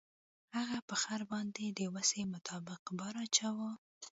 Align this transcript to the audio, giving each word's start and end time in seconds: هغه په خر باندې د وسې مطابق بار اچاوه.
هغه 0.57 0.79
په 0.89 0.95
خر 1.01 1.21
باندې 1.31 1.65
د 1.69 1.81
وسې 1.95 2.21
مطابق 2.33 2.81
بار 2.99 3.15
اچاوه. 3.25 3.69